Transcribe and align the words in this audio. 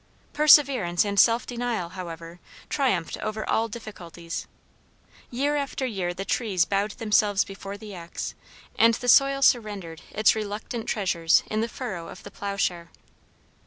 Perseverance 0.33 1.05
and 1.05 1.19
self 1.19 1.45
denial, 1.45 1.89
however, 1.89 2.39
triumphed 2.69 3.19
over 3.19 3.47
all 3.47 3.67
difficulties. 3.67 4.47
Year 5.29 5.55
after 5.55 5.85
year 5.85 6.11
the 6.11 6.25
trees 6.25 6.65
bowed 6.65 6.93
themselves 6.93 7.43
before 7.43 7.77
the 7.77 7.93
axe, 7.93 8.33
and 8.79 8.95
the 8.95 9.07
soil 9.07 9.43
surrendered 9.43 10.01
its 10.09 10.33
reluctant 10.35 10.87
treasures 10.87 11.43
in 11.51 11.61
the 11.61 11.69
furrow 11.69 12.07
of 12.07 12.23
the 12.23 12.31
ploughshare. 12.31 12.89